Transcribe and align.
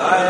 Да, 0.00 0.29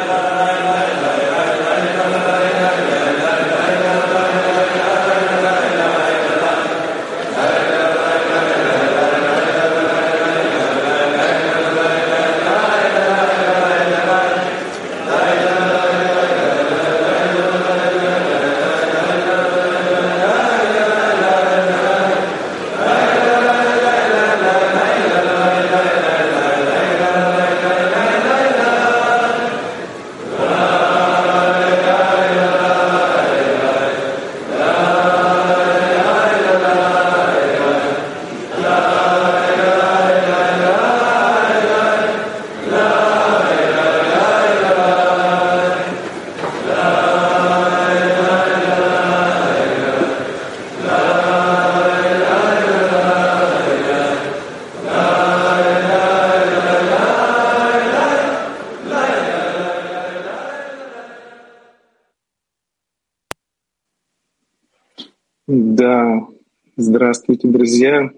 друзья. 67.61 68.11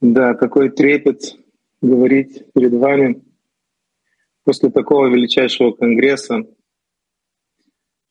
Да, 0.00 0.32
какой 0.32 0.70
трепет 0.70 1.36
говорить 1.82 2.50
перед 2.54 2.72
вами 2.72 3.22
после 4.44 4.70
такого 4.70 5.08
величайшего 5.08 5.72
конгресса. 5.72 6.38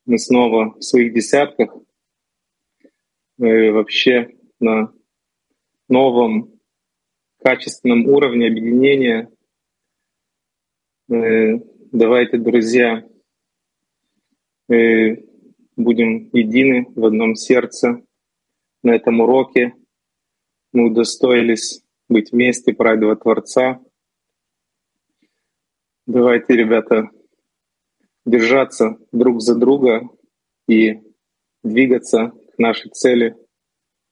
Мы 0.06 0.20
снова 0.20 0.76
в 0.78 0.84
своих 0.84 1.16
десятках, 1.16 1.76
и 3.40 3.70
вообще 3.72 4.38
на 4.60 4.94
новом 5.88 6.60
качественном 7.40 8.06
уровне 8.06 8.50
объединения. 8.50 9.32
Давайте, 11.08 12.38
друзья, 12.38 13.04
будем 14.68 16.30
едины 16.34 16.86
в 16.96 17.04
одном 17.04 17.34
сердце. 17.34 18.04
На 18.84 18.96
этом 18.96 19.20
уроке 19.20 19.76
мы 20.72 20.88
удостоились 20.88 21.84
быть 22.08 22.32
вместе 22.32 22.74
праведного 22.74 23.16
Творца. 23.16 23.82
Давайте, 26.08 26.56
ребята, 26.56 27.10
держаться 28.26 28.98
друг 29.12 29.42
за 29.42 29.56
друга 29.56 30.08
и 30.68 31.02
двигаться 31.64 32.32
к 32.56 32.58
нашей 32.58 32.90
цели 32.92 33.36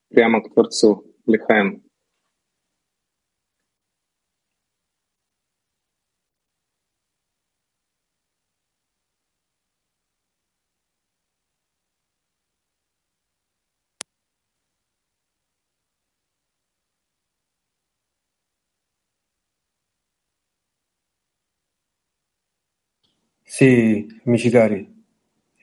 прямо 0.10 0.42
к 0.42 0.54
Творцу. 0.54 1.04
Лихаем. 1.26 1.87
Sì, 23.58 24.08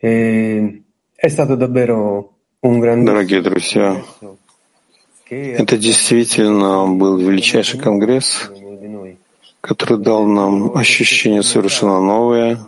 eh, 0.00 0.82
è 1.14 1.28
stato 1.28 1.54
davvero 1.54 2.34
un 2.58 2.80
Дорогие 2.80 3.40
grandissimo 3.40 3.40
друзья, 3.40 4.04
это 5.30 5.78
действительно 5.78 6.88
был 6.88 7.18
величайший 7.18 7.78
конгресс, 7.78 8.50
который 9.60 9.98
дал 9.98 10.26
нам 10.26 10.76
ощущение 10.76 11.44
совершенно 11.44 12.00
новое, 12.00 12.66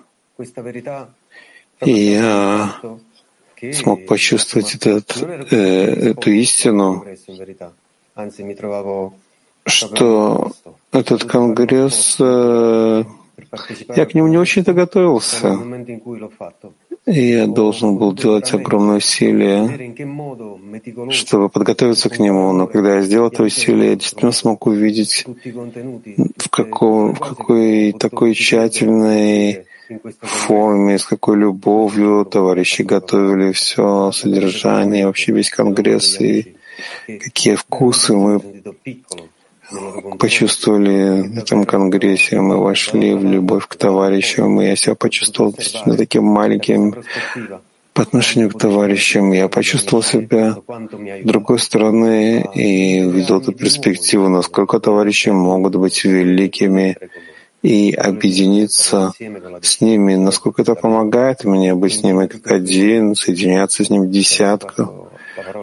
и 1.81 1.91
я 1.91 2.77
смог 3.73 4.07
почувствовать 4.07 4.77
этот, 4.77 5.25
э, 5.51 6.11
эту 6.11 6.31
истину, 6.31 7.05
что 9.65 10.53
этот 10.93 11.25
конгресс, 11.25 12.17
э, 12.21 13.03
я 13.95 14.07
к 14.07 14.15
нему 14.15 14.29
не 14.29 14.39
очень-то 14.39 14.73
готовился, 14.73 15.59
я 17.07 17.47
должен 17.47 17.99
был 17.99 18.13
делать 18.13 18.53
огромное 18.53 18.97
усилие, 18.97 19.95
чтобы 21.11 21.49
подготовиться 21.49 22.09
к 22.09 22.19
нему. 22.19 22.53
Но 22.53 22.67
когда 22.67 22.97
я 22.97 23.03
сделал 23.03 23.29
это 23.29 23.45
усилие, 23.45 23.91
я 23.91 23.97
действительно 23.97 24.33
смог 24.33 24.67
увидеть, 24.67 25.25
в, 26.37 26.49
каком, 26.51 27.15
в 27.15 27.21
какой 27.21 27.93
такой 27.93 28.35
тщательной 28.35 29.67
форме, 30.21 30.99
с 30.99 31.07
какой 31.07 31.37
любовью 31.39 32.25
товарищи 32.25 32.83
готовили 32.83 33.53
все 33.53 34.11
содержание, 34.13 35.07
вообще 35.07 35.33
весь 35.33 35.51
конгресс, 35.51 36.21
и 36.21 36.57
какие 37.07 37.55
вкусы 37.55 38.15
мы 38.15 38.41
почувствовали 40.19 41.23
на 41.23 41.41
этом 41.41 41.65
конгрессе. 41.65 42.41
Мы 42.41 42.57
вошли 42.57 43.15
в 43.15 43.25
любовь 43.25 43.67
к 43.67 43.77
товарищам, 43.77 44.61
и 44.61 44.67
я 44.67 44.77
себя 44.77 44.95
почувствовал 44.95 45.53
действительно 45.53 45.97
таким 45.97 46.25
маленьким 46.25 46.95
по 47.93 48.03
отношению 48.03 48.51
к 48.51 48.59
товарищам. 48.59 49.33
Я 49.33 49.49
почувствовал 49.49 50.03
себя 50.03 50.57
другой 51.25 51.59
стороны 51.59 52.47
и 52.55 53.03
увидел 53.03 53.41
эту 53.41 53.53
перспективу, 53.53 54.29
насколько 54.29 54.79
товарищи 54.79 55.31
могут 55.31 55.77
быть 55.77 56.05
великими 56.05 56.97
и 57.63 57.93
объединиться 57.93 59.13
с 59.63 59.81
ними, 59.81 60.15
насколько 60.15 60.63
это 60.63 60.75
помогает 60.75 61.45
мне 61.45 61.75
быть 61.75 61.95
с 61.95 62.03
ними 62.03 62.27
как 62.27 62.47
один, 62.53 63.15
соединяться 63.15 63.83
с 63.83 63.91
ним 63.91 64.03
в 64.03 64.11
десятках, 64.11 64.91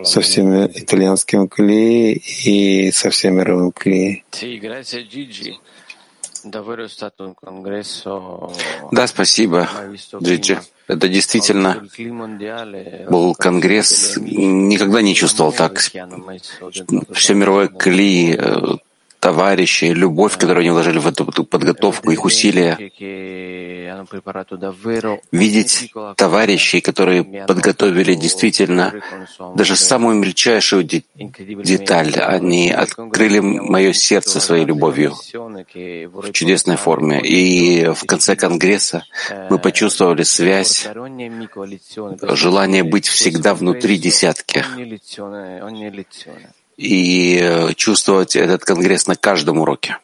со 0.03 0.21
всеми 0.21 0.65
итальянским 0.73 1.47
клей 1.47 2.13
и 2.45 2.91
со 2.91 3.09
всеми 3.09 3.39
мировым 3.39 3.71
клей. 3.71 4.23
Да, 8.91 9.07
спасибо, 9.07 9.69
Джиджи. 10.21 10.59
Это 10.87 11.07
действительно 11.07 11.81
был 13.09 13.35
конгресс. 13.35 14.17
Никогда 14.17 15.01
не 15.01 15.15
чувствовал 15.15 15.53
так. 15.53 15.79
Все 15.79 17.33
мировое 17.33 17.67
кли, 17.67 18.37
товарищи, 19.23 19.85
любовь, 19.85 20.33
которую 20.37 20.61
они 20.63 20.69
вложили 20.69 20.99
в 20.99 21.07
эту 21.07 21.23
подготовку, 21.45 22.11
их 22.11 22.25
усилия. 22.25 22.77
Видеть 25.31 25.93
товарищей, 26.17 26.81
которые 26.81 27.23
подготовили 27.47 28.15
действительно 28.15 28.93
даже 29.55 29.77
самую 29.77 30.17
мельчайшую 30.17 30.83
де- 30.83 31.03
деталь. 31.15 32.13
Они 32.19 32.69
открыли 32.71 33.39
мое 33.39 33.93
сердце 33.93 34.41
своей 34.41 34.65
любовью 34.65 35.13
в 35.13 36.31
чудесной 36.33 36.75
форме. 36.75 37.21
И 37.21 37.87
в 37.87 38.05
конце 38.05 38.35
конгресса 38.35 39.05
мы 39.49 39.57
почувствовали 39.57 40.23
связь, 40.23 40.85
желание 42.21 42.83
быть 42.83 43.07
всегда 43.07 43.53
внутри 43.53 43.97
десятки 43.97 44.65
и 46.77 47.39
э, 47.41 47.73
чувствовать 47.73 48.35
этот 48.35 48.63
конгресс 48.63 49.07
на 49.07 49.15
каждом 49.15 49.59
уроке. 49.59 49.97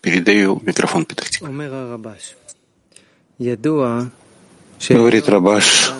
Передаю 0.00 0.60
микрофон 0.62 1.04
Петахтику. 1.04 1.46
Говорит 4.88 5.28
Рабаш, 5.28 5.92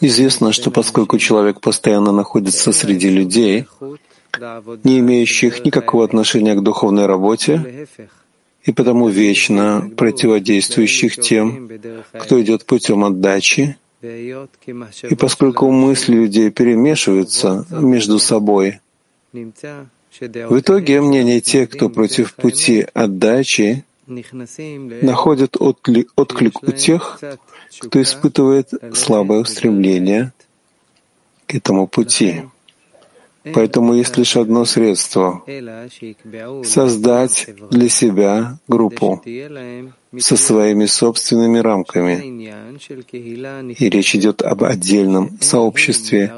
известно, 0.00 0.52
что 0.52 0.70
поскольку 0.70 1.18
человек 1.18 1.60
постоянно 1.60 2.12
находится 2.12 2.72
среди 2.72 3.08
людей, 3.10 3.66
не 4.84 4.98
имеющих 5.00 5.64
никакого 5.64 6.04
отношения 6.04 6.54
к 6.54 6.62
духовной 6.62 7.06
работе, 7.06 7.86
и 8.64 8.72
потому 8.72 9.08
вечно 9.08 9.90
противодействующих 9.96 11.16
тем, 11.16 11.68
кто 12.18 12.40
идет 12.40 12.64
путем 12.64 13.04
отдачи, 13.04 13.76
и 14.02 15.14
поскольку 15.16 15.70
мысли 15.70 16.14
людей 16.14 16.50
перемешиваются 16.50 17.64
между 17.70 18.18
собой, 18.18 18.80
В 19.32 20.58
итоге 20.58 21.00
мнения 21.00 21.40
тех, 21.40 21.70
кто 21.70 21.88
против 21.88 22.34
пути 22.34 22.86
отдачи, 22.92 23.84
находят 24.06 25.56
отклик 25.58 26.62
у 26.62 26.72
тех, 26.72 27.18
кто 27.80 28.02
испытывает 28.02 28.68
слабое 28.92 29.40
устремление 29.40 30.32
к 31.46 31.54
этому 31.54 31.86
пути. 31.86 32.42
Поэтому 33.54 33.94
есть 33.94 34.16
лишь 34.18 34.36
одно 34.36 34.64
средство— 34.64 35.42
создать 36.64 37.48
для 37.70 37.88
себя 37.88 38.58
группу 38.68 39.22
со 40.18 40.36
своими 40.36 40.86
собственными 40.86 41.58
рамками. 41.58 42.14
И 43.78 43.88
речь 43.88 44.14
идет 44.14 44.42
об 44.42 44.64
отдельном 44.64 45.38
сообществе, 45.40 46.32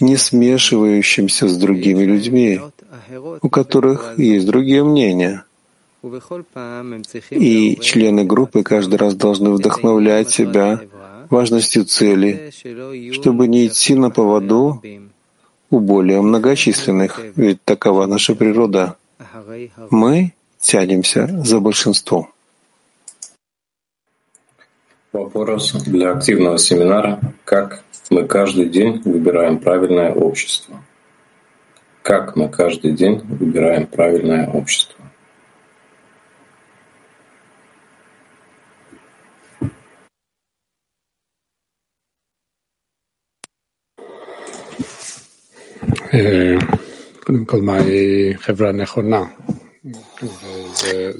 не 0.00 0.16
смешивающемся 0.16 1.48
с 1.48 1.56
другими 1.56 2.04
людьми, 2.04 2.60
у 3.40 3.48
которых 3.48 4.14
есть 4.18 4.46
другие 4.46 4.84
мнения. 4.84 5.44
И 7.30 7.76
члены 7.80 8.24
группы 8.24 8.62
каждый 8.62 8.96
раз 8.96 9.14
должны 9.14 9.50
вдохновлять 9.50 10.30
себя 10.30 10.80
важностью 11.30 11.84
цели, 11.86 12.52
чтобы 13.12 13.48
не 13.48 13.66
идти 13.66 13.94
на 13.94 14.10
поводу 14.10 14.82
у 15.70 15.80
более 15.80 16.20
многочисленных, 16.20 17.20
ведь 17.36 17.64
такова 17.64 18.04
наша 18.06 18.34
природа. 18.34 18.96
Мы 19.90 20.34
тянемся 20.60 21.26
за 21.42 21.60
большинством. 21.60 22.33
Вопрос 25.14 25.72
для 25.84 26.10
активного 26.10 26.58
семинара. 26.58 27.20
Как 27.44 27.84
мы 28.10 28.26
каждый 28.26 28.68
день 28.68 29.00
выбираем 29.04 29.60
правильное 29.60 30.12
общество? 30.12 30.82
Как 32.02 32.34
мы 32.34 32.48
каждый 32.48 32.90
день 32.90 33.20
выбираем 33.20 33.86
правильное 33.86 34.50
общество? 34.50 35.04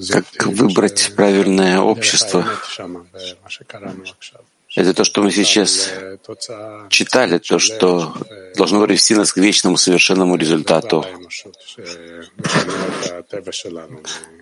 Как 0.09 0.45
выбрать 0.45 1.13
правильное 1.15 1.79
общество? 1.79 2.45
Это 4.75 4.93
то, 4.93 5.05
что 5.05 5.23
мы 5.23 5.31
сейчас 5.31 5.89
читали, 6.89 7.37
то, 7.37 7.59
что 7.59 8.13
должно 8.57 8.85
привести 8.85 9.15
нас 9.15 9.31
к 9.31 9.37
вечному 9.37 9.77
совершенному 9.77 10.35
результату, 10.35 11.05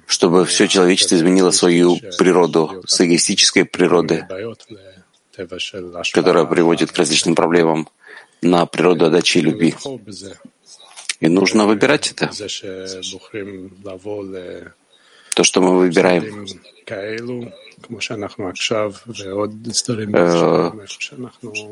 чтобы 0.08 0.46
все 0.46 0.68
человечество 0.68 1.16
изменило 1.16 1.52
свою 1.52 1.98
природу 2.18 2.84
с 2.88 3.00
эгоистической 3.02 3.66
природы, 3.66 4.28
которая 6.14 6.46
приводит 6.46 6.92
к 6.92 6.98
различным 6.98 7.36
проблемам 7.36 7.88
на 8.42 8.66
природу 8.66 9.06
отдачи 9.06 9.38
и 9.38 9.42
любви. 9.42 9.76
И 11.20 11.28
нужно 11.28 11.68
выбирать 11.68 12.12
это. 12.12 12.32
То, 15.36 15.44
что 15.44 15.62
мы 15.62 15.78
выбираем. 15.78 16.46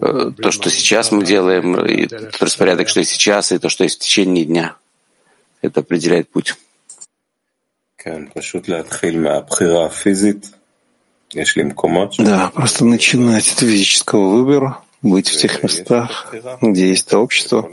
Э, 0.01 0.31
то, 0.41 0.51
что 0.51 0.69
сейчас 0.69 1.11
мы 1.11 1.25
делаем, 1.25 1.85
и 1.85 2.07
тот 2.07 2.41
распорядок, 2.41 2.89
что 2.89 2.99
есть 2.99 3.11
сейчас, 3.11 3.51
и 3.51 3.59
то, 3.59 3.69
что 3.69 3.83
есть 3.83 3.97
в 3.97 4.03
течение 4.03 4.45
дня. 4.45 4.75
Это 5.61 5.81
определяет 5.81 6.29
путь. 6.29 6.55
Да, 12.23 12.49
просто 12.49 12.83
начинать 12.83 13.47
от 13.47 13.59
физического 13.59 14.29
выбора 14.29 14.81
быть 15.01 15.29
в 15.29 15.37
тех 15.37 15.63
местах, 15.63 16.33
где 16.61 16.89
есть 16.89 17.13
общество. 17.13 17.69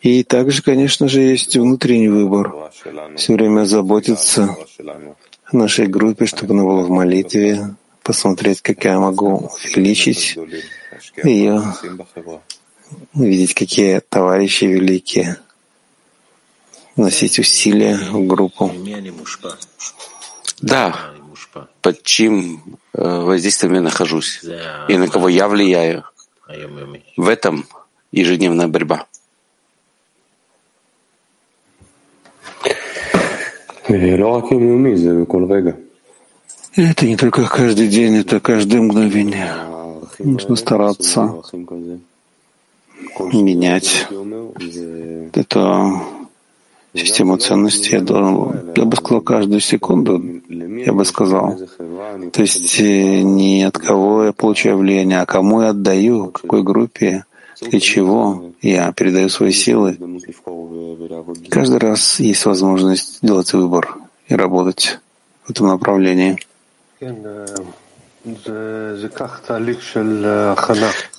И 0.00 0.22
также, 0.24 0.62
конечно 0.62 1.08
же, 1.08 1.20
есть 1.20 1.56
внутренний 1.56 2.08
выбор. 2.08 2.70
Все 3.16 3.34
время 3.34 3.64
заботиться 3.64 4.56
о 5.44 5.56
нашей 5.56 5.86
группе, 5.86 6.26
чтобы 6.26 6.54
она 6.54 6.64
была 6.64 6.82
в 6.82 6.90
молитве, 6.90 7.74
посмотреть, 8.02 8.62
как 8.62 8.84
я 8.84 8.98
могу 8.98 9.50
увеличить 9.64 10.38
ее, 11.22 11.62
видеть, 13.14 13.54
какие 13.54 14.00
товарищи 14.00 14.64
великие, 14.64 15.36
носить 16.96 17.38
усилия 17.38 17.96
в 17.96 18.26
группу. 18.26 18.72
Да, 20.60 21.12
под 21.82 22.02
чьим 22.02 22.78
э, 22.94 23.20
воздействием 23.20 23.74
я 23.74 23.80
нахожусь 23.80 24.40
и 24.88 24.96
на 24.96 25.08
кого 25.08 25.28
я 25.28 25.48
влияю. 25.48 26.04
В 27.16 27.28
этом 27.28 27.64
ежедневная 28.10 28.68
борьба. 28.68 29.06
Это 36.74 37.06
не 37.06 37.16
только 37.16 37.44
каждый 37.44 37.88
день, 37.88 38.16
это 38.16 38.40
каждое 38.40 38.80
мгновение. 38.80 39.52
Нужно 40.18 40.56
стараться 40.56 41.42
менять 43.32 44.06
эту 45.34 46.02
систему 46.94 47.36
ценностей. 47.36 47.96
Я, 47.96 48.00
должен, 48.00 48.72
я 48.74 48.84
бы 48.84 48.96
сказал, 48.96 49.20
каждую 49.20 49.60
секунду, 49.60 50.22
я 50.48 50.92
бы 50.92 51.04
сказал. 51.04 51.58
То 52.32 52.42
есть 52.42 52.80
э, 52.80 53.20
не 53.22 53.64
от 53.64 53.78
кого 53.78 54.24
я 54.24 54.32
получаю 54.32 54.78
влияние, 54.78 55.20
а 55.20 55.26
кому 55.26 55.62
я 55.62 55.70
отдаю, 55.70 56.30
какой 56.30 56.62
группе, 56.62 57.24
для 57.60 57.80
чего 57.80 58.52
я 58.62 58.92
передаю 58.92 59.28
свои 59.28 59.52
силы. 59.52 59.98
Каждый 61.50 61.78
раз 61.78 62.20
есть 62.20 62.46
возможность 62.46 63.18
делать 63.22 63.52
выбор 63.52 63.96
и 64.28 64.34
работать 64.34 64.98
в 65.44 65.50
этом 65.50 65.68
направлении. 65.68 66.38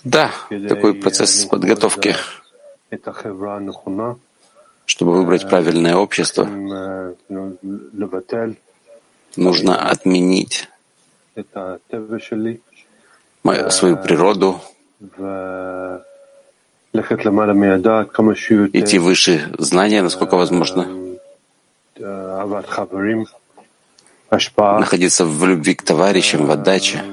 Да, 0.04 0.32
такой 0.68 0.94
процесс 0.94 1.46
подготовки 1.46 2.16
чтобы 4.90 5.14
выбрать 5.14 5.48
правильное 5.48 5.96
общество, 5.96 6.50
нужно 9.36 9.90
отменить 9.90 10.68
свою 13.70 13.98
природу, 13.98 14.60
идти 18.74 19.00
выше 19.00 19.50
знания, 19.58 20.02
насколько 20.02 20.36
возможно, 20.36 20.88
находиться 24.80 25.26
в 25.26 25.46
любви 25.46 25.76
к 25.76 25.84
товарищам, 25.84 26.46
в 26.46 26.52
отдаче, 26.52 27.04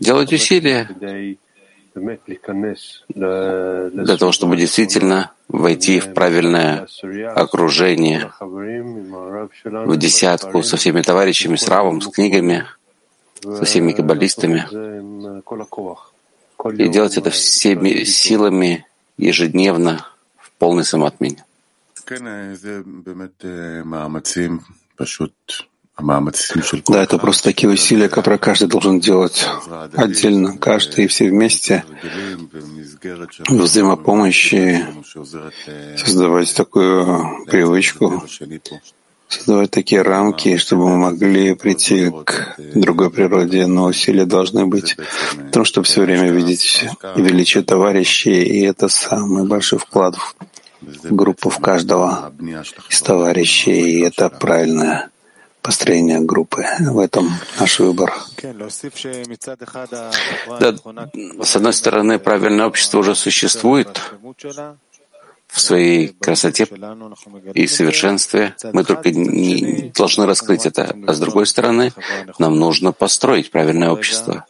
делать 0.00 0.32
усилия. 0.32 0.88
для 3.14 4.16
того, 4.16 4.32
чтобы 4.32 4.56
действительно 4.56 5.32
войти 5.48 6.00
в 6.00 6.14
правильное 6.14 6.86
окружение, 7.34 8.32
в 8.40 9.96
десятку 9.96 10.62
со 10.62 10.76
всеми 10.76 11.02
товарищами, 11.02 11.56
с 11.56 11.68
Равом, 11.68 12.00
с 12.00 12.08
книгами, 12.08 12.64
со 13.42 13.64
всеми 13.64 13.92
каббалистами, 13.92 14.66
и 16.72 16.88
делать 16.88 17.16
это 17.16 17.30
всеми 17.30 18.04
силами 18.04 18.86
ежедневно 19.16 20.06
в 20.36 20.50
полной 20.52 20.84
самоотмене. 20.84 21.44
Да, 25.98 27.02
это 27.02 27.18
просто 27.18 27.44
такие 27.44 27.70
усилия, 27.72 28.10
которые 28.10 28.38
каждый 28.38 28.68
должен 28.68 29.00
делать 29.00 29.48
отдельно, 29.94 30.58
каждый 30.58 31.06
и 31.06 31.08
все 31.08 31.30
вместе, 31.30 31.84
взаимопомощи, 33.48 34.84
создавать 35.96 36.54
такую 36.54 37.46
привычку, 37.46 38.22
создавать 39.28 39.70
такие 39.70 40.02
рамки, 40.02 40.58
чтобы 40.58 40.86
мы 40.90 40.98
могли 40.98 41.54
прийти 41.54 42.12
к 42.24 42.56
другой 42.74 43.10
природе, 43.10 43.66
но 43.66 43.86
усилия 43.86 44.26
должны 44.26 44.66
быть 44.66 44.96
в 45.32 45.50
том, 45.50 45.64
чтобы 45.64 45.86
все 45.86 46.02
время 46.02 46.30
видеть 46.30 46.84
величие 47.16 47.62
товарищей, 47.62 48.42
и 48.42 48.60
это 48.66 48.88
самый 48.88 49.46
большой 49.46 49.78
вклад 49.78 50.16
в 50.82 51.14
группу 51.14 51.48
в 51.48 51.58
каждого 51.58 52.34
из 52.90 53.00
товарищей, 53.00 53.92
и 53.92 54.00
это 54.02 54.28
правильное 54.28 55.08
построения 55.66 56.20
группы. 56.20 56.64
В 56.78 56.98
этом 56.98 57.28
наш 57.58 57.80
выбор. 57.80 58.14
Да, 60.60 60.74
с 61.42 61.56
одной 61.56 61.72
стороны, 61.72 62.18
правильное 62.18 62.66
общество 62.66 62.98
уже 62.98 63.14
существует, 63.16 64.00
в 65.48 65.60
своей 65.60 66.08
красоте 66.08 66.68
и 67.54 67.66
совершенстве. 67.66 68.54
Мы 68.72 68.84
только 68.84 69.10
не 69.10 69.90
должны 69.94 70.26
раскрыть 70.26 70.66
это. 70.66 70.94
А 71.06 71.12
с 71.12 71.18
другой 71.18 71.46
стороны, 71.46 71.92
нам 72.38 72.58
нужно 72.58 72.92
построить 72.92 73.50
правильное 73.50 73.90
общество. 73.90 74.44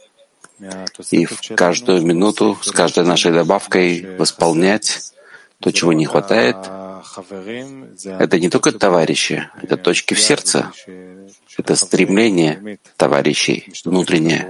И 1.11 1.27
в 1.27 1.55
каждую 1.55 2.03
минуту, 2.03 2.59
с 2.61 2.71
каждой 2.73 3.05
нашей 3.05 3.33
добавкой 3.33 4.17
восполнять 4.19 5.13
то, 5.61 5.71
чего 5.71 5.93
не 5.93 6.07
хватает. 6.07 6.57
Это 8.05 8.39
не 8.39 8.51
только 8.51 8.73
товарищи, 8.73 9.49
это 9.63 9.77
точки 9.77 10.15
в 10.15 10.21
сердце, 10.21 10.73
это 11.57 11.77
стремление 11.77 12.79
товарищей 12.97 13.73
внутреннее 13.85 14.47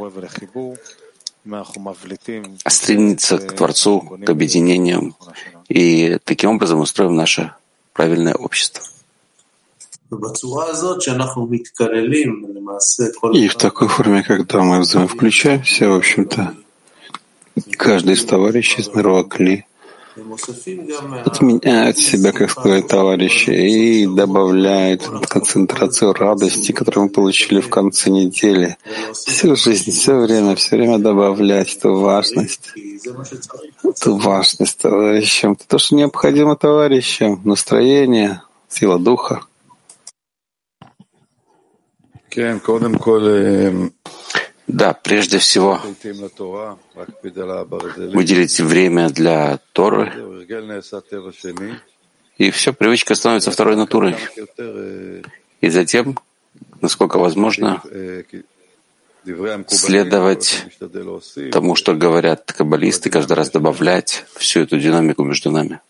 стремиться 2.66 3.38
к 3.38 3.52
Творцу, 3.54 4.18
к 4.25 4.28
объединению, 4.28 5.14
и 5.68 6.18
таким 6.25 6.50
образом 6.50 6.80
устроим 6.80 7.14
наше 7.14 7.52
правильное 7.92 8.35
общество. 8.35 8.82
И 13.32 13.49
в 13.49 13.54
такой 13.56 13.88
форме, 13.88 14.23
когда 14.23 14.62
мы 14.62 14.80
взаимовключаемся, 14.80 15.88
в 15.88 15.96
общем-то, 15.96 16.54
каждый 17.73 18.14
из 18.14 18.25
товарищей 18.25 18.82
из 18.82 18.88
Мирвакли 18.88 19.66
отменяет 21.25 21.99
себя, 21.99 22.32
как 22.32 22.50
сказать, 22.50 22.88
товарищи, 22.88 23.50
и 23.50 24.06
добавляет 24.06 25.06
концентрацию 25.28 26.12
радости, 26.12 26.73
которую 26.73 27.04
мы 27.04 27.11
получили 27.11 27.61
в 27.61 27.68
конце 27.68 28.11
недели. 28.11 28.76
Всю 29.12 29.56
жизнь, 29.56 29.90
все 29.90 30.16
время, 30.16 30.56
все 30.56 30.76
время 30.76 30.99
добавлять 30.99 31.76
эту 31.76 31.96
важность, 31.96 32.73
эту 33.85 34.16
важность 34.16 34.78
товарищам, 34.78 35.56
то, 35.56 35.78
что 35.78 35.94
необходимо 35.94 36.56
товарищам, 36.56 37.40
настроение, 37.44 38.42
сила 38.68 38.99
духа. 38.99 39.42
Да, 44.66 44.92
прежде 44.94 45.38
всего, 45.38 45.80
выделить 48.12 48.61
время 48.61 49.11
для 49.11 49.58
Торы, 49.73 50.12
и 52.38 52.50
все, 52.50 52.73
привычка 52.73 53.14
становится 53.14 53.50
второй 53.50 53.76
натурой. 53.76 54.16
И 55.61 55.70
затем, 55.70 56.18
насколько 56.80 57.18
возможно, 57.18 57.82
следовать 59.68 60.66
тому, 61.52 61.75
что 61.75 61.94
говорят 61.94 62.52
каббалисты, 62.52 63.08
каждый 63.11 63.32
раз 63.32 63.50
добавлять 63.50 64.25
всю 64.35 64.61
эту 64.61 64.78
динамику 64.78 65.25
между 65.25 65.50
нами. 65.50 65.80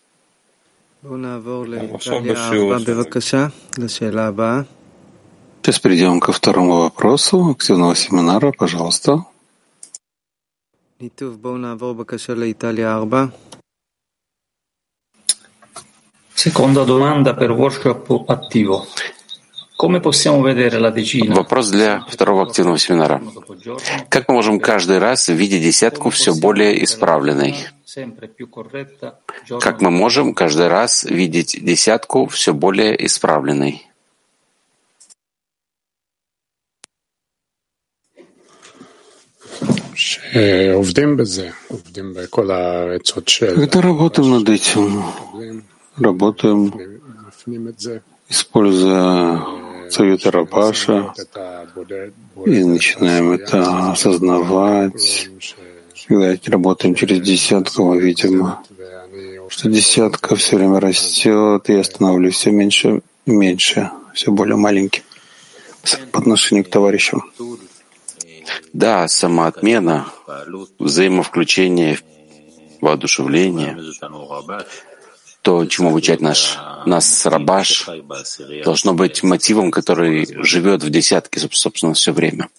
Сейчас 5.67 5.79
перейдем 5.79 6.21
ко 6.21 6.31
второму 6.31 6.83
вопросу 6.83 7.49
активного 7.49 7.93
семинара. 7.93 8.53
Пожалуйста. 8.57 9.25
Seconda 16.33 16.85
domanda 16.85 17.33
per 17.33 17.51
workshop 17.51 18.25
attivo. 18.29 18.85
Вопрос 21.35 21.69
для 21.69 21.99
второго 22.09 22.43
активного 22.43 22.77
семинара. 22.77 23.21
Как 24.07 24.29
мы 24.29 24.35
можем 24.35 24.61
каждый 24.61 24.99
раз 24.99 25.27
видеть 25.27 25.63
десятку 25.63 26.11
все 26.11 26.33
более 26.33 26.81
исправленной? 26.85 27.55
Как 29.59 29.81
мы 29.81 29.91
можем 29.91 30.33
каждый 30.33 30.69
раз 30.69 31.03
видеть 31.03 31.59
десятку 31.61 32.25
все 32.27 32.53
более 32.53 33.05
исправленной? 33.05 33.86
Когда 43.55 43.81
работаем 43.81 44.31
над 44.31 44.49
этим, 44.49 45.03
работаем, 45.97 46.73
используя 48.29 49.41
советы 49.89 50.31
Рабаша, 50.31 51.13
и 52.45 52.63
начинаем 52.63 53.31
это 53.31 53.91
осознавать. 53.91 55.29
Когда 56.07 56.37
работаем 56.45 56.95
через 56.95 57.21
десятку, 57.21 57.83
мы 57.83 57.99
видим, 57.99 58.53
что 59.49 59.69
десятка 59.69 60.35
все 60.35 60.57
время 60.57 60.79
растет, 60.79 61.69
и 61.69 61.73
я 61.73 61.83
становлюсь 61.83 62.35
все 62.35 62.51
меньше 62.51 63.01
и 63.25 63.31
меньше, 63.31 63.91
все 64.13 64.31
более 64.31 64.55
маленьким 64.55 65.03
по 66.11 66.19
отношению 66.19 66.65
к 66.65 66.69
товарищам. 66.69 67.23
Да, 68.73 69.07
самоотмена, 69.07 70.07
взаимовключение, 70.79 71.99
воодушевление, 72.81 73.77
то, 75.41 75.65
чему 75.65 75.89
обучает 75.89 76.21
наш, 76.21 76.57
нас 76.85 77.25
Рабаш, 77.25 77.89
должно 78.65 78.93
быть 78.93 79.23
мотивом, 79.23 79.71
который 79.71 80.27
живет 80.43 80.83
в 80.83 80.89
десятке, 80.89 81.39
собственно, 81.39 81.93
все 81.93 82.11
время. 82.11 82.49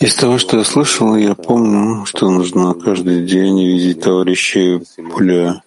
Из 0.00 0.14
того, 0.16 0.38
что 0.38 0.58
я 0.58 0.64
слышал, 0.64 1.14
я 1.14 1.34
помню, 1.34 2.04
что 2.06 2.28
нужно 2.30 2.74
каждый 2.74 3.24
день 3.24 3.64
видеть 3.64 4.00
товарищей 4.00 4.82
более 4.98 5.62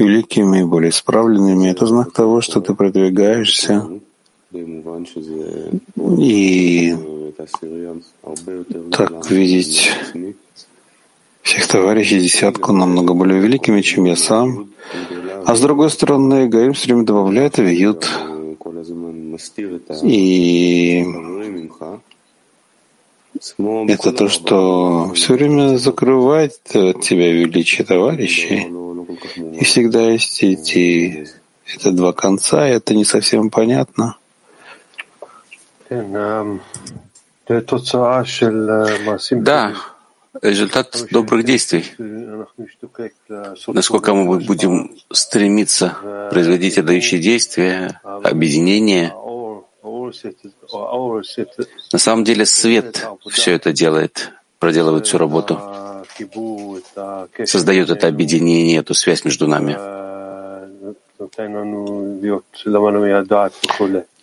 великими, 0.00 0.64
более 0.64 0.90
исправленными. 0.90 1.68
Это 1.68 1.86
знак 1.86 2.12
того, 2.12 2.40
что 2.40 2.60
ты 2.60 2.74
продвигаешься. 2.74 3.88
И 6.18 6.96
так 8.90 9.30
видеть 9.30 9.92
всех 11.42 11.66
товарищей 11.66 12.20
десятку 12.20 12.72
намного 12.72 13.14
более 13.14 13.40
великими, 13.40 13.80
чем 13.80 14.04
я 14.04 14.16
сам. 14.16 14.70
А 15.46 15.54
с 15.54 15.60
другой 15.60 15.90
стороны, 15.90 16.46
эгоизм 16.46 16.72
все 16.72 16.86
время 16.86 17.04
добавляет 17.04 17.58
и 17.58 17.62
вьют. 17.62 18.08
И 20.02 21.04
это 23.88 24.12
то, 24.12 24.28
что 24.28 25.12
все 25.14 25.34
время 25.34 25.78
закрывает 25.78 26.58
от 26.74 27.00
тебя 27.00 27.32
величие 27.32 27.86
товарищей. 27.86 28.68
И 29.58 29.64
всегда 29.64 30.10
есть 30.10 30.42
эти 30.42 31.28
это 31.74 31.92
два 31.92 32.12
конца, 32.12 32.68
и 32.68 32.72
это 32.72 32.94
не 32.94 33.04
совсем 33.04 33.50
понятно. 33.50 34.16
Да, 39.44 39.74
результат 40.42 41.04
добрых 41.10 41.44
действий. 41.44 41.84
Насколько 43.66 44.14
мы 44.14 44.38
будем 44.40 44.96
стремиться 45.12 45.96
производить 46.30 46.78
отдающие 46.78 47.20
действия, 47.20 48.00
объединение. 48.04 49.12
На 51.92 51.98
самом 51.98 52.24
деле 52.24 52.46
свет 52.46 53.06
все 53.28 53.52
это 53.52 53.72
делает, 53.72 54.32
проделывает 54.58 55.06
всю 55.06 55.18
работу 55.18 55.60
создает 57.44 57.90
это 57.90 58.08
объединение, 58.08 58.78
эту 58.78 58.94
связь 58.94 59.24
между 59.24 59.46
нами, 59.46 59.76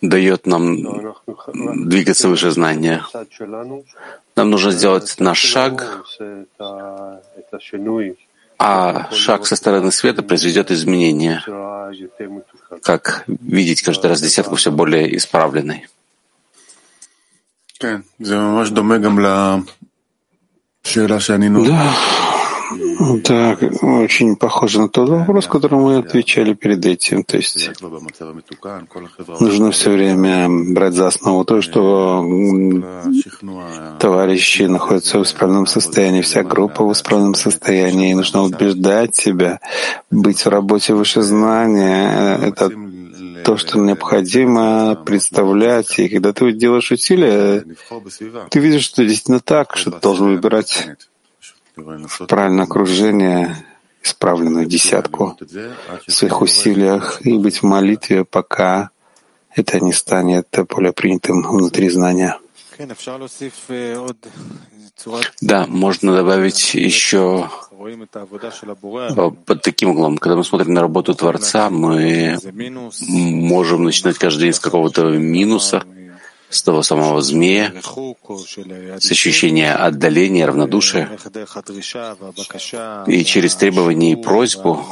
дает 0.02 0.46
нам 0.46 1.14
двигаться 1.88 2.28
выше 2.28 2.50
знания. 2.50 3.04
Нам 4.36 4.50
нужно 4.50 4.70
сделать 4.72 5.16
наш 5.18 5.38
шаг, 5.38 6.04
а 8.58 9.10
шаг 9.12 9.46
со 9.46 9.56
стороны 9.56 9.92
света 9.92 10.22
произведет 10.22 10.70
изменения, 10.70 11.42
как 12.82 13.24
видеть 13.26 13.82
каждый 13.82 14.06
раз 14.06 14.20
десятку 14.20 14.56
все 14.56 14.72
более 14.72 15.16
исправленной. 15.16 15.86
Да, 21.64 21.94
так, 23.24 23.62
очень 23.82 24.36
похоже 24.36 24.80
на 24.80 24.88
тот 24.88 25.08
вопрос, 25.08 25.46
который 25.46 25.78
мы 25.78 25.96
отвечали 25.98 26.54
перед 26.54 26.84
этим. 26.84 27.24
То 27.24 27.36
есть 27.36 27.70
нужно 29.40 29.70
все 29.70 29.90
время 29.90 30.48
брать 30.74 30.94
за 30.94 31.06
основу 31.06 31.44
то, 31.44 31.62
что 31.62 32.24
товарищи 33.98 34.62
находятся 34.62 35.18
в 35.18 35.22
исправном 35.22 35.66
состоянии, 35.66 36.20
вся 36.20 36.42
группа 36.42 36.84
в 36.84 36.92
исправном 36.92 37.34
состоянии. 37.34 38.10
И 38.10 38.14
нужно 38.14 38.42
убеждать 38.42 39.16
себя, 39.16 39.60
быть 40.10 40.44
в 40.44 40.48
работе 40.48 40.94
выше 40.94 41.22
знания. 41.22 42.38
Это 42.42 42.70
то, 43.48 43.56
что 43.56 43.78
необходимо 43.78 44.94
представлять. 44.94 45.98
И 45.98 46.10
когда 46.10 46.34
ты 46.34 46.52
делаешь 46.52 46.92
усилия, 46.92 47.64
ты 48.50 48.58
видишь, 48.60 48.82
что 48.82 49.06
действительно 49.06 49.40
так, 49.40 49.74
что 49.74 49.90
ты 49.90 50.00
должен 50.02 50.26
выбирать 50.26 50.86
правильное 52.28 52.64
окружение, 52.64 53.56
исправленную 54.02 54.66
десятку 54.66 55.38
в 56.06 56.12
своих 56.12 56.42
усилиях 56.42 57.24
и 57.24 57.38
быть 57.38 57.62
в 57.62 57.62
молитве, 57.62 58.26
пока 58.26 58.90
это 59.54 59.80
не 59.80 59.94
станет 59.94 60.48
более 60.68 60.92
принятым 60.92 61.40
внутри 61.40 61.88
знания. 61.88 62.36
Да, 65.40 65.66
можно 65.66 66.14
добавить 66.14 66.74
еще 66.74 67.48
под 69.46 69.62
таким 69.62 69.90
углом. 69.90 70.18
Когда 70.18 70.36
мы 70.36 70.44
смотрим 70.44 70.74
на 70.74 70.80
работу 70.80 71.14
Творца, 71.14 71.70
мы 71.70 72.38
можем 73.00 73.84
начинать 73.84 74.18
каждый 74.18 74.44
день 74.44 74.52
с 74.52 74.60
какого-то 74.60 75.04
минуса, 75.10 75.84
с 76.50 76.62
того 76.62 76.82
самого 76.82 77.20
змея, 77.22 77.72
с 78.98 79.10
ощущения 79.10 79.72
отдаления, 79.74 80.46
равнодушия, 80.46 81.10
и 83.06 83.24
через 83.24 83.56
требования 83.56 84.12
и 84.12 84.16
просьбу, 84.16 84.84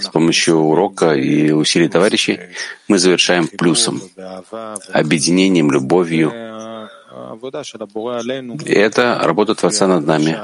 с 0.00 0.08
помощью 0.08 0.56
урока 0.58 1.12
и 1.12 1.50
усилий 1.50 1.88
товарищей, 1.88 2.38
мы 2.88 2.98
завершаем 2.98 3.48
плюсом, 3.48 4.02
объединением, 4.92 5.70
любовью. 5.70 6.32
И 8.64 8.72
это 8.72 9.20
работа 9.22 9.54
Творца 9.54 9.86
над 9.86 10.06
нами 10.06 10.38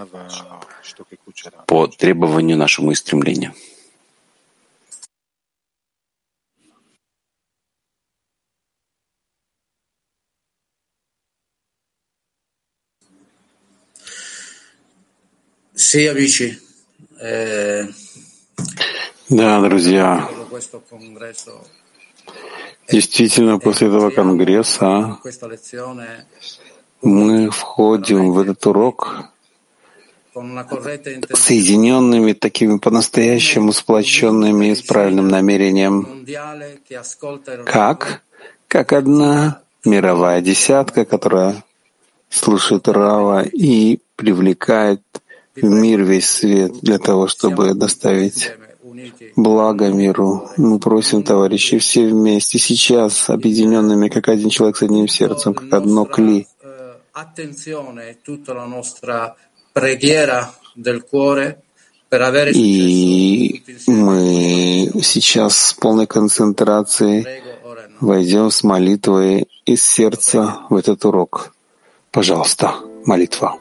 по 1.66 1.86
требованию 1.86 2.56
нашему 2.56 2.92
и 2.92 2.94
стремлению. 2.94 3.54
Да, 19.28 19.60
друзья, 19.60 20.30
действительно, 22.88 23.58
после 23.58 23.88
этого 23.88 24.10
конгресса 24.10 25.18
мы 27.02 27.50
входим 27.50 28.30
в 28.30 28.38
этот 28.38 28.64
урок 28.66 29.24
соединенными, 31.32 32.34
такими 32.34 32.78
по-настоящему 32.78 33.72
сплоченными 33.72 34.66
и 34.66 34.74
с 34.76 34.82
правильным 34.82 35.26
намерением, 35.26 36.24
как, 37.66 38.22
как 38.68 38.92
одна 38.92 39.62
мировая 39.84 40.40
десятка, 40.40 41.04
которая 41.04 41.64
слушает 42.28 42.86
Рава 42.86 43.42
и 43.42 43.98
привлекает 44.14 45.02
в 45.62 45.68
мир 45.68 46.02
весь 46.02 46.28
свет 46.28 46.72
для 46.82 46.98
того, 46.98 47.28
чтобы 47.28 47.74
доставить 47.74 48.52
благо 49.36 49.88
миру. 49.88 50.48
Мы 50.56 50.78
просим, 50.78 51.22
товарищи, 51.22 51.78
все 51.78 52.06
вместе, 52.06 52.58
сейчас, 52.58 53.30
объединенными, 53.30 54.08
как 54.08 54.28
один 54.28 54.50
человек 54.50 54.76
с 54.76 54.82
одним 54.82 55.08
сердцем, 55.08 55.54
как 55.54 55.72
одно 55.72 56.04
кли. 56.04 56.46
И 62.54 63.62
мы 63.86 64.90
сейчас 65.02 65.56
с 65.56 65.74
полной 65.74 66.06
концентрацией 66.06 67.26
войдем 68.00 68.50
с 68.50 68.64
молитвой 68.64 69.46
из 69.64 69.82
сердца 69.82 70.60
в 70.70 70.74
этот 70.74 71.04
урок. 71.04 71.54
Пожалуйста, 72.10 72.74
молитва. 73.04 73.56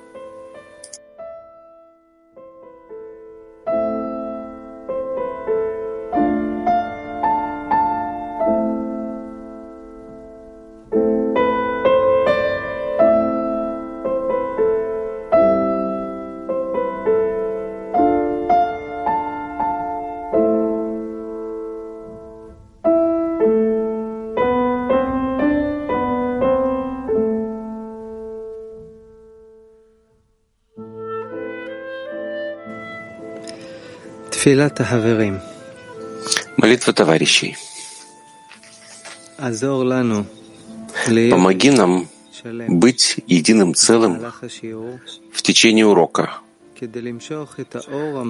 Молитва 36.57 36.93
товарищей. 36.93 37.55
Помоги 41.29 41.71
нам 41.71 42.07
быть 42.67 43.17
единым 43.27 43.75
целым 43.75 44.25
в 45.31 45.41
течение 45.41 45.85
урока, 45.85 46.39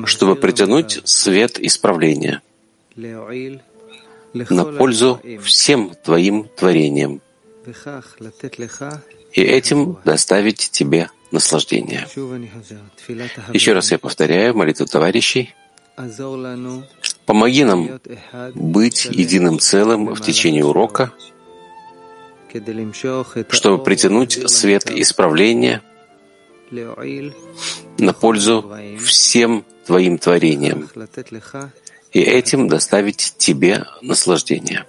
чтобы 0.05 0.35
притянуть 0.35 1.01
свет 1.05 1.59
исправления 1.59 2.41
на 4.33 4.65
пользу 4.65 5.21
всем 5.41 5.93
Твоим 6.03 6.49
творениям. 6.57 7.21
И 9.31 9.41
этим 9.41 9.97
доставить 10.03 10.69
Тебе 10.71 11.09
наслаждение. 11.31 12.07
Еще 13.53 13.73
раз 13.73 13.91
я 13.91 13.99
повторяю 13.99 14.55
молитву 14.55 14.85
товарищей— 14.85 15.55
Помоги 17.25 17.63
нам 17.63 17.99
быть 18.55 19.05
единым 19.05 19.59
целым 19.59 20.13
в 20.13 20.21
течение 20.21 20.65
урока, 20.65 21.11
чтобы 23.49 23.83
притянуть 23.83 24.49
свет 24.49 24.89
исправления 24.89 25.81
на 26.71 28.13
пользу 28.13 28.71
всем 29.03 29.65
Твоим 29.85 30.17
творениям 30.17 30.87
и 32.13 32.19
этим 32.21 32.67
доставить 32.67 33.35
Тебе 33.37 33.85
наслаждение. 34.01 34.85